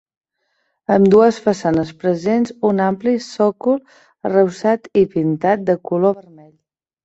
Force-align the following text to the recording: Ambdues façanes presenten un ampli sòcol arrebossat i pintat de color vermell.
Ambdues 0.95 1.37
façanes 1.47 1.91
presenten 2.05 2.67
un 2.71 2.83
ampli 2.87 3.15
sòcol 3.27 3.79
arrebossat 4.31 4.93
i 5.03 5.07
pintat 5.15 5.67
de 5.73 5.81
color 5.91 6.21
vermell. 6.21 6.53